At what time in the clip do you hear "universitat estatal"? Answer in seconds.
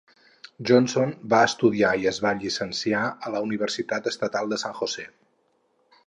3.49-4.49